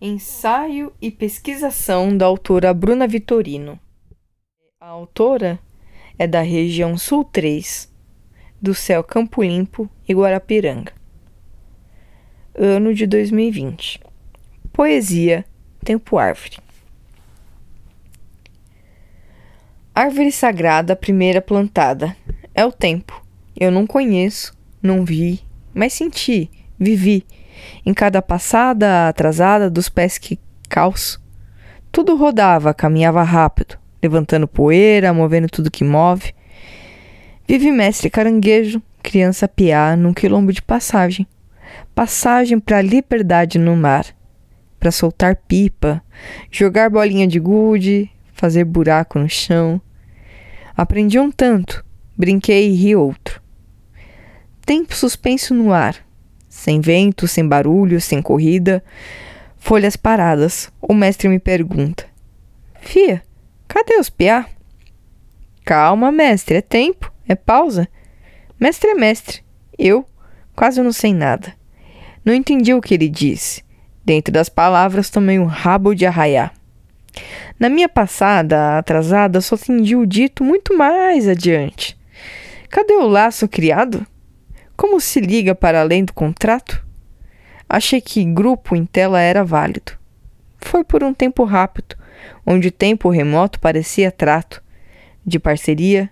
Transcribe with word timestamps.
Ensaio 0.00 0.92
e 1.02 1.10
pesquisação 1.10 2.16
da 2.16 2.24
autora 2.24 2.72
Bruna 2.72 3.04
Vitorino. 3.04 3.80
A 4.80 4.86
autora 4.86 5.58
é 6.16 6.24
da 6.24 6.40
região 6.40 6.96
Sul 6.96 7.24
3, 7.24 7.92
do 8.62 8.76
céu 8.76 9.02
Campo 9.02 9.42
Limpo 9.42 9.90
e 10.08 10.14
Guarapiranga. 10.14 10.92
Ano 12.54 12.94
de 12.94 13.08
2020. 13.08 14.00
Poesia 14.72 15.44
Tempo 15.84 16.16
Árvore. 16.16 16.58
Árvore 19.92 20.30
sagrada, 20.30 20.94
primeira 20.94 21.42
plantada. 21.42 22.16
É 22.54 22.64
o 22.64 22.70
tempo. 22.70 23.20
Eu 23.58 23.72
não 23.72 23.84
conheço, 23.84 24.56
não 24.80 25.04
vi, 25.04 25.40
mas 25.74 25.92
senti, 25.92 26.48
vivi 26.78 27.26
em 27.84 27.94
cada 27.94 28.20
passada 28.20 29.08
atrasada 29.08 29.70
dos 29.70 29.88
pés 29.88 30.18
que 30.18 30.38
calço. 30.68 31.20
Tudo 31.90 32.16
rodava, 32.16 32.74
caminhava 32.74 33.22
rápido, 33.22 33.78
levantando 34.02 34.46
poeira, 34.46 35.12
movendo 35.12 35.48
tudo 35.48 35.70
que 35.70 35.84
move. 35.84 36.34
Vive 37.46 37.72
mestre 37.72 38.10
caranguejo, 38.10 38.82
criança 39.02 39.48
piá 39.48 39.96
num 39.96 40.12
quilombo 40.12 40.52
de 40.52 40.62
passagem. 40.62 41.26
Passagem 41.94 42.60
para 42.60 42.78
a 42.78 42.82
liberdade 42.82 43.58
no 43.58 43.76
mar. 43.76 44.06
Para 44.78 44.90
soltar 44.90 45.34
pipa, 45.34 46.02
jogar 46.50 46.88
bolinha 46.88 47.26
de 47.26 47.40
gude, 47.40 48.10
fazer 48.32 48.64
buraco 48.64 49.18
no 49.18 49.28
chão. 49.28 49.80
Aprendi 50.76 51.18
um 51.18 51.32
tanto, 51.32 51.84
brinquei 52.16 52.70
e 52.70 52.74
ri 52.74 52.94
outro. 52.94 53.42
Tempo 54.64 54.94
suspenso 54.94 55.52
no 55.52 55.72
ar, 55.72 55.96
sem 56.58 56.80
vento, 56.80 57.28
sem 57.28 57.46
barulho, 57.46 58.00
sem 58.00 58.20
corrida, 58.20 58.82
folhas 59.58 59.94
paradas. 59.94 60.72
O 60.82 60.92
mestre 60.92 61.28
me 61.28 61.38
pergunta: 61.38 62.04
Fia, 62.80 63.22
cadê 63.68 63.94
os 63.94 64.10
piá? 64.10 64.44
Calma, 65.64 66.10
mestre, 66.10 66.56
é 66.56 66.60
tempo, 66.60 67.12
é 67.28 67.36
pausa. 67.36 67.88
Mestre 68.58 68.90
é 68.90 68.94
mestre. 68.94 69.40
Eu 69.78 70.04
quase 70.56 70.82
não 70.82 70.90
sei 70.90 71.14
nada. 71.14 71.54
Não 72.24 72.34
entendi 72.34 72.74
o 72.74 72.80
que 72.80 72.94
ele 72.94 73.08
disse. 73.08 73.62
Dentro 74.04 74.32
das 74.32 74.48
palavras 74.48 75.10
tomei 75.10 75.38
um 75.38 75.44
rabo 75.44 75.94
de 75.94 76.06
arraiar. 76.06 76.52
Na 77.58 77.68
minha 77.68 77.88
passada 77.88 78.78
atrasada, 78.78 79.40
só 79.40 79.54
entendi 79.54 79.94
o 79.94 80.04
dito 80.04 80.42
muito 80.42 80.76
mais 80.76 81.28
adiante. 81.28 81.96
Cadê 82.68 82.94
o 82.94 83.06
laço 83.06 83.46
criado? 83.46 84.04
Como 84.78 85.00
se 85.00 85.18
liga 85.20 85.56
para 85.56 85.80
além 85.80 86.04
do 86.04 86.12
contrato? 86.12 86.86
Achei 87.68 88.00
que 88.00 88.24
grupo 88.24 88.76
em 88.76 88.86
tela 88.86 89.20
era 89.20 89.42
válido. 89.42 89.98
Foi 90.58 90.84
por 90.84 91.02
um 91.02 91.12
tempo 91.12 91.42
rápido, 91.42 91.96
onde 92.46 92.70
tempo 92.70 93.10
remoto 93.10 93.58
parecia 93.58 94.12
trato, 94.12 94.62
de 95.26 95.36
parceria, 95.40 96.08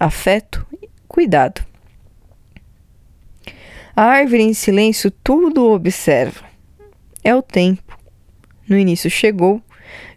afeto 0.00 0.66
e 0.80 0.88
cuidado. 1.06 1.60
A 3.94 4.04
árvore 4.04 4.44
em 4.44 4.54
silêncio 4.54 5.10
tudo 5.10 5.70
observa. 5.70 6.46
É 7.22 7.34
o 7.34 7.42
tempo. 7.42 7.98
No 8.66 8.78
início 8.78 9.10
chegou, 9.10 9.60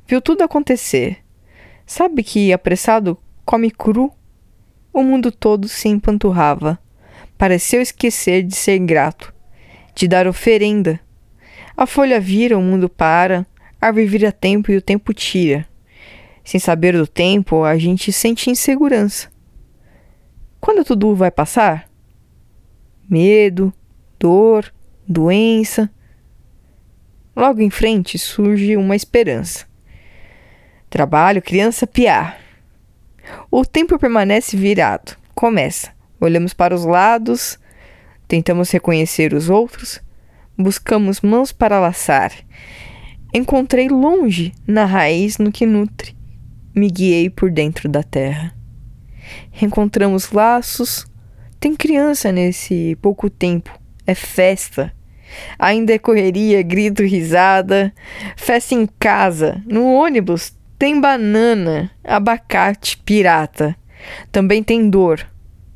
viu 0.08 0.22
tudo 0.22 0.42
acontecer. 0.42 1.18
Sabe 1.86 2.24
que 2.24 2.54
apressado 2.54 3.18
come 3.44 3.70
cru? 3.70 4.10
O 4.94 5.04
mundo 5.04 5.34
todo 5.34 5.68
se 5.68 5.90
empanturrava 5.90 6.80
pareceu 7.40 7.82
esquecer 7.82 8.44
de 8.44 8.54
ser 8.54 8.78
grato, 8.80 9.34
de 9.96 10.10
dar 10.10 10.28
oferenda. 10.28 11.00
A 11.76 11.86
folha 11.88 12.20
vira, 12.20 12.58
o 12.58 12.62
mundo 12.62 12.90
para, 12.90 13.48
a 13.80 13.88
árvore 13.88 14.06
vira 14.08 14.30
tempo 14.30 14.70
e 14.70 14.76
o 14.76 14.82
tempo 14.82 15.14
tira. 15.14 15.66
Sem 16.44 16.60
saber 16.60 16.98
do 16.98 17.08
tempo, 17.08 17.64
a 17.64 17.78
gente 17.78 18.12
sente 18.12 18.50
insegurança. 18.50 19.32
Quando 20.60 20.84
tudo 20.84 21.16
vai 21.16 21.32
passar? 21.32 21.90
Medo, 23.10 23.74
dor, 24.20 24.74
doença. 25.08 25.90
Logo 27.34 27.62
em 27.62 27.70
frente 27.70 28.20
surge 28.20 28.76
uma 28.76 28.98
esperança. 28.98 29.66
Trabalho, 30.90 31.42
criança, 31.42 31.88
piar. 31.88 32.38
O 33.50 33.64
tempo 33.64 33.98
permanece 33.98 34.58
virado. 34.58 35.16
Começa. 35.34 35.98
Olhamos 36.22 36.54
para 36.54 36.76
os 36.76 36.84
lados, 36.84 37.58
tentamos 38.28 38.70
reconhecer 38.72 39.34
os 39.34 39.50
outros, 39.50 40.02
buscamos 40.58 41.22
mãos 41.22 41.52
para 41.52 41.80
laçar. 41.80 42.34
Encontrei 43.34 43.88
longe, 43.88 44.54
na 44.68 44.86
raiz 44.86 45.38
no 45.38 45.52
que 45.52 45.66
nutre, 45.66 46.16
me 46.76 46.90
guiei 46.90 47.30
por 47.30 47.50
dentro 47.50 47.88
da 47.88 48.04
terra. 48.04 48.54
Encontramos 49.62 50.32
laços, 50.32 51.06
tem 51.60 51.76
criança 51.76 52.32
nesse 52.32 52.98
pouco 53.02 53.30
tempo, 53.30 53.78
é 54.06 54.16
festa. 54.16 54.94
Ainda 55.60 55.94
é 55.94 56.00
correria, 56.00 56.62
grito, 56.64 57.04
risada, 57.04 57.94
festa 58.36 58.74
em 58.74 58.88
casa, 59.00 59.62
no 59.68 59.86
ônibus, 59.94 60.58
tem 60.78 61.00
banana, 61.00 61.92
abacate, 62.04 62.98
pirata. 62.98 63.76
Também 64.32 64.64
tem 64.64 64.90
dor, 64.90 65.30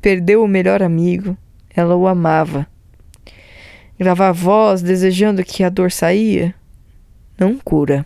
Perdeu 0.04 0.44
o 0.44 0.46
melhor 0.46 0.82
amigo, 0.82 1.34
ela 1.74 1.96
o 1.96 2.06
amava. 2.06 2.66
Gravar 3.98 4.32
voz 4.32 4.82
desejando 4.82 5.42
que 5.42 5.64
a 5.64 5.70
dor 5.70 5.90
saía, 5.90 6.54
não 7.38 7.58
cura. 7.58 8.04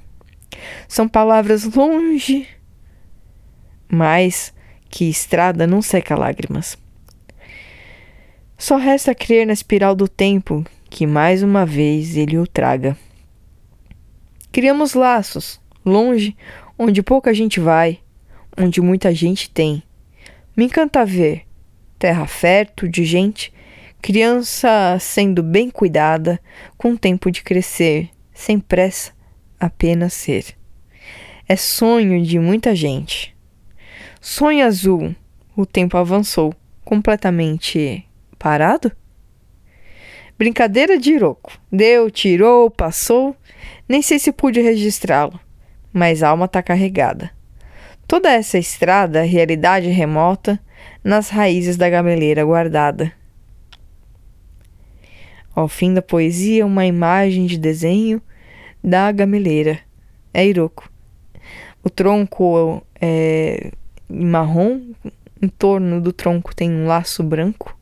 São 0.87 1.09
palavras 1.09 1.65
longe, 1.65 2.47
mas 3.89 4.55
que 4.89 5.11
estrada 5.11 5.67
não 5.67 5.83
seca 5.83 6.15
lágrimas. 6.15 6.79
Só 8.57 8.77
resta 8.77 9.13
crer 9.13 9.45
na 9.45 9.53
espiral 9.53 9.97
do 9.97 10.07
tempo 10.07 10.65
que 10.89 11.05
mais 11.05 11.43
uma 11.43 11.67
vez 11.67 12.17
ele 12.17 12.39
o 12.39 12.47
traga. 12.47 12.97
Criamos 14.53 14.95
laços, 14.95 15.61
longe, 15.85 16.37
onde 16.79 17.03
pouca 17.03 17.35
gente 17.35 17.59
vai, 17.59 17.99
onde 18.57 18.81
muita 18.81 19.13
gente 19.13 19.51
tem. 19.51 19.83
Me 20.57 20.67
encanta 20.67 21.05
ver 21.05 21.48
terra 21.99 22.27
fértil 22.27 22.89
de 22.89 23.05
gente, 23.05 23.53
criança 24.01 24.97
sendo 25.01 25.43
bem 25.43 25.69
cuidada, 25.69 26.41
com 26.77 26.97
tempo 26.97 27.31
de 27.31 27.43
crescer, 27.43 28.11
sem 28.33 28.61
pressa, 28.61 29.13
apenas 29.59 30.13
ser. 30.13 30.57
É 31.49 31.57
sonho 31.57 32.23
de 32.23 32.39
muita 32.39 32.75
gente. 32.75 33.37
Sonho 34.21 34.65
azul, 34.65 35.15
o 35.57 35.67
tempo 35.67 35.97
avançou, 35.97 36.55
completamente 36.85 38.07
parado? 38.39 38.93
Brincadeira 40.39 40.97
de 40.97 41.15
Iroco. 41.15 41.59
Deu, 41.71 42.11
tirou, 42.11 42.71
passou. 42.71 43.35
Nem 43.89 44.01
sei 44.03 44.21
se 44.21 44.31
pude 44.31 44.61
registrá-lo, 44.61 45.41
mas 45.93 46.23
a 46.23 46.29
alma 46.29 46.47
tá 46.47 46.63
carregada. 46.63 47.31
Toda 48.07 48.31
essa 48.31 48.57
estrada, 48.57 49.23
realidade 49.23 49.89
remota, 49.89 50.61
nas 51.09 51.31
raízes 51.31 51.79
da 51.79 51.89
gameleira 51.89 52.45
guardada. 52.45 53.11
Ao 55.55 55.67
fim 55.67 55.95
da 55.95 56.03
poesia, 56.03 56.67
uma 56.67 56.85
imagem 56.85 57.47
de 57.47 57.57
desenho 57.57 58.21
da 58.85 59.11
gameleira. 59.11 59.81
É 60.35 60.47
Iroco. 60.47 60.93
O 61.83 61.89
tronco 61.89 62.85
é 63.01 63.73
marrom, 64.07 64.93
em 65.41 65.49
torno 65.49 65.99
do 65.99 66.13
tronco 66.13 66.55
tem 66.55 66.71
um 66.71 66.87
laço 66.87 67.23
branco. 67.23 67.75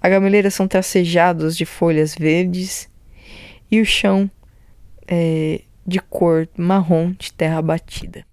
A 0.00 0.08
gameleira 0.08 0.50
são 0.50 0.66
tracejados 0.66 1.54
de 1.54 1.66
folhas 1.66 2.14
verdes 2.14 2.88
e 3.70 3.82
o 3.82 3.84
chão 3.84 4.30
é 5.06 5.60
de 5.86 6.00
cor 6.00 6.48
marrom 6.56 7.12
de 7.12 7.34
terra 7.34 7.60
batida. 7.60 8.29